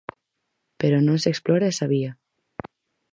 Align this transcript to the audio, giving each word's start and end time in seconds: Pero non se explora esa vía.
Pero 0.79 0.97
non 1.01 1.17
se 1.23 1.29
explora 1.33 1.71
esa 1.73 1.87
vía. 1.93 2.11